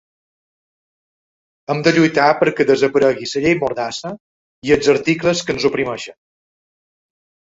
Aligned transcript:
Hem 1.73 1.83
de 1.87 1.93
lluitar 1.97 2.29
perquè 2.39 2.67
desaparega 2.69 3.27
la 3.35 3.43
llei 3.43 3.57
mordassa 3.61 4.15
i 4.69 4.75
els 4.77 4.93
articles 4.95 5.45
que 5.51 5.57
ens 5.57 5.69
oprimeixen. 5.71 6.19